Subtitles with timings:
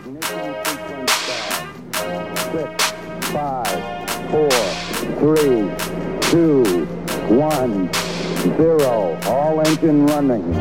[0.00, 0.16] Six,
[3.32, 4.50] five, four,
[5.18, 5.70] three,
[6.30, 6.86] two,
[7.28, 7.92] one,
[8.56, 9.18] zero.
[9.26, 10.52] All engine running.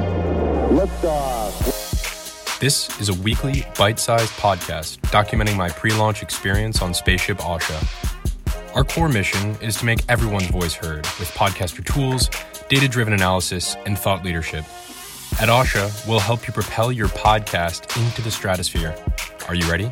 [2.60, 8.76] This is a weekly, bite sized podcast documenting my pre launch experience on Spaceship Ausha.
[8.76, 12.30] Our core mission is to make everyone's voice heard with podcaster tools,
[12.68, 14.66] data driven analysis, and thought leadership.
[15.40, 18.94] At Ausha, we'll help you propel your podcast into the stratosphere.
[19.48, 19.90] Are you ready?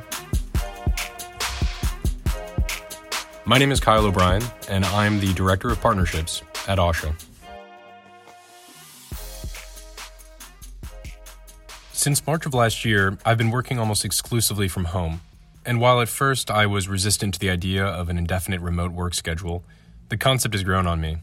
[3.45, 7.15] My name is Kyle O'Brien, and I'm the Director of Partnerships at Ausha.
[11.93, 15.21] Since March of last year, I've been working almost exclusively from home.
[15.65, 19.13] And while at first I was resistant to the idea of an indefinite remote work
[19.13, 19.63] schedule,
[20.09, 21.19] the concept has grown on me.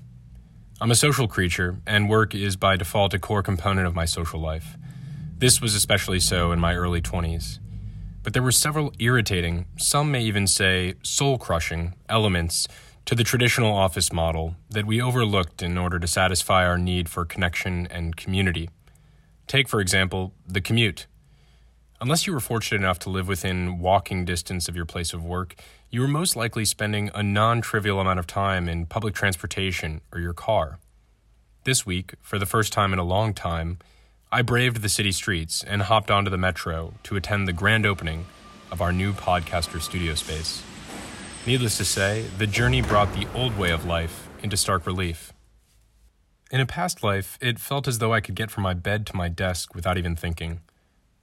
[0.80, 4.40] I'm a social creature, and work is by default a core component of my social
[4.40, 4.76] life.
[5.38, 7.60] This was especially so in my early 20s.
[8.24, 12.66] But there were several irritating, some may even say soul crushing, elements
[13.04, 17.24] to the traditional office model that we overlooked in order to satisfy our need for
[17.24, 18.68] connection and community.
[19.46, 21.06] Take, for example, the commute.
[22.04, 25.54] Unless you were fortunate enough to live within walking distance of your place of work,
[25.88, 30.20] you were most likely spending a non trivial amount of time in public transportation or
[30.20, 30.78] your car.
[31.64, 33.78] This week, for the first time in a long time,
[34.30, 38.26] I braved the city streets and hopped onto the metro to attend the grand opening
[38.70, 40.62] of our new podcaster studio space.
[41.46, 45.32] Needless to say, the journey brought the old way of life into stark relief.
[46.50, 49.16] In a past life, it felt as though I could get from my bed to
[49.16, 50.60] my desk without even thinking.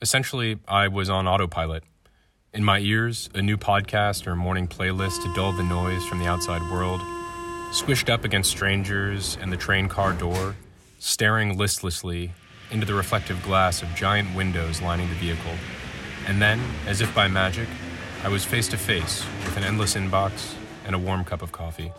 [0.04, 1.84] Essentially, I was on autopilot.
[2.56, 6.26] In my ears, a new podcast or morning playlist to dull the noise from the
[6.26, 7.00] outside world,
[7.72, 10.56] squished up against strangers and the train car door,
[10.98, 12.32] staring listlessly
[12.72, 15.54] into the reflective glass of giant windows lining the vehicle.
[16.26, 17.68] And then, as if by magic,
[18.24, 21.92] I was face to face with an endless inbox and a warm cup of coffee.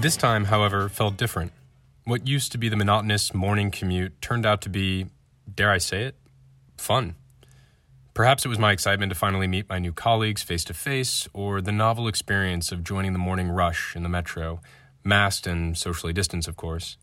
[0.00, 1.52] This time, however, felt different.
[2.04, 5.08] What used to be the monotonous morning commute turned out to be,
[5.54, 6.14] dare I say it,
[6.78, 7.16] fun.
[8.14, 11.60] Perhaps it was my excitement to finally meet my new colleagues face to face, or
[11.60, 14.62] the novel experience of joining the morning rush in the metro,
[15.04, 16.96] masked and socially distanced, of course.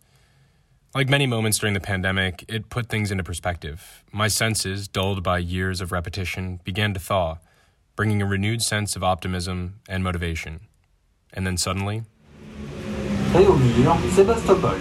[0.96, 4.04] Like many moments during the pandemic, it put things into perspective.
[4.12, 7.38] My senses, dulled by years of repetition, began to thaw,
[7.96, 10.62] bringing a renewed sense of optimism and motivation.
[11.32, 12.02] And then suddenly,
[13.38, 14.76] Sebastopol.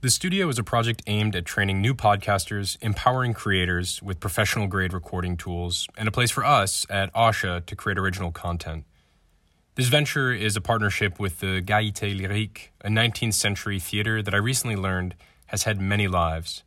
[0.00, 4.92] The studio is a project aimed at training new podcasters, empowering creators with professional grade
[4.92, 8.86] recording tools, and a place for us at Ausha to create original content.
[9.76, 14.38] This venture is a partnership with the Gaieté Lyrique, a 19th century theater that I
[14.38, 15.14] recently learned
[15.46, 16.64] has had many lives.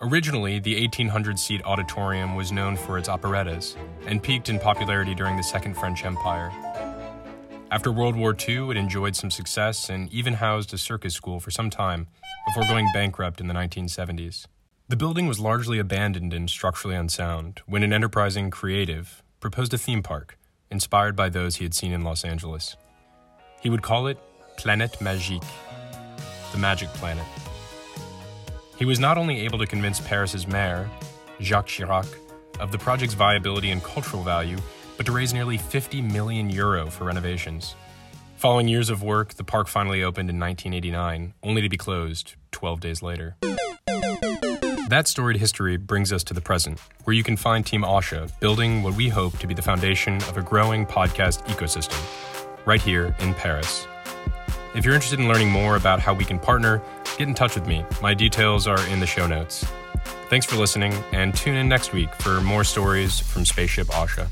[0.00, 3.76] Originally, the 1800 seat auditorium was known for its operettas
[4.06, 6.52] and peaked in popularity during the Second French Empire.
[7.72, 11.50] After World War II, it enjoyed some success and even housed a circus school for
[11.50, 12.06] some time
[12.46, 14.44] before going bankrupt in the 1970s.
[14.88, 20.02] The building was largely abandoned and structurally unsound when an enterprising creative proposed a theme
[20.02, 20.36] park
[20.70, 22.76] inspired by those he had seen in Los Angeles.
[23.62, 24.18] He would call it
[24.58, 25.42] Planète Magique,
[26.52, 27.24] the magic planet.
[28.78, 30.90] He was not only able to convince Paris's mayor,
[31.40, 32.06] Jacques Chirac,
[32.60, 34.58] of the project's viability and cultural value,
[34.96, 37.74] but to raise nearly 50 million euro for renovations.
[38.36, 42.80] Following years of work, the park finally opened in 1989, only to be closed 12
[42.80, 43.36] days later.
[44.88, 48.82] That storied history brings us to the present, where you can find Team Ausha building
[48.82, 51.98] what we hope to be the foundation of a growing podcast ecosystem,
[52.66, 53.86] right here in Paris.
[54.74, 56.82] If you're interested in learning more about how we can partner,
[57.16, 57.84] get in touch with me.
[58.02, 59.64] My details are in the show notes.
[60.28, 64.28] Thanks for listening, and tune in next week for more stories from Spaceship Ausha.